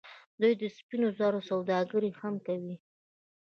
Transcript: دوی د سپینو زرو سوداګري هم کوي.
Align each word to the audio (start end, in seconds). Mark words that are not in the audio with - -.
دوی 0.41 0.53
د 0.61 0.63
سپینو 0.77 1.07
زرو 1.19 1.39
سوداګري 1.49 2.11
هم 2.21 2.35
کوي. 2.47 2.75